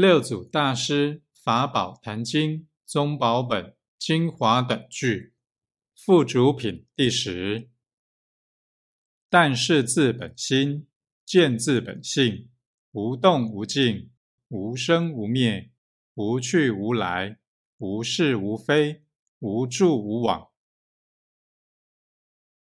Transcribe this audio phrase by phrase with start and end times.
[0.00, 2.52] 六祖大师《法宝坛经》
[2.86, 3.64] 《宗宝本》
[3.98, 5.14] 《精华短句》
[5.94, 7.68] 附主品第十。
[9.28, 10.86] 但是自本心，
[11.26, 12.48] 见自本性，
[12.92, 14.10] 无动无静，
[14.48, 15.70] 无生无灭，
[16.14, 17.38] 无去无来，
[17.76, 19.02] 无是无非，
[19.40, 20.49] 无住无往。